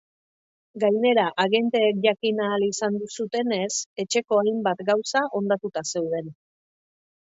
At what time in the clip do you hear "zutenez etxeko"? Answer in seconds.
3.19-4.43